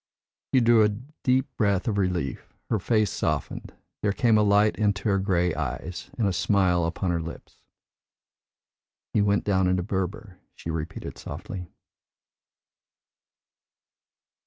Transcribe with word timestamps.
She 0.51 0.61
drew 0.61 0.81
a 0.83 0.89
deep 0.89 1.45
breath 1.57 1.87
of 1.87 1.99
relief, 1.99 2.55
her 2.71 2.79
face 2.79 3.11
softened, 3.11 3.71
there 4.01 4.11
came 4.11 4.35
a 4.35 4.41
light 4.41 4.75
into 4.77 5.07
her 5.09 5.19
grey 5.19 5.53
eyes, 5.53 6.09
and 6.17 6.27
a 6.27 6.33
smile 6.33 6.85
upon 6.85 7.11
her 7.11 7.21
lips. 7.21 7.57
"He 9.13 9.21
went 9.21 9.43
down 9.43 9.67
into 9.67 9.83
Berber," 9.83 10.39
she 10.55 10.71
repeated 10.71 11.19
softly. 11.19 11.67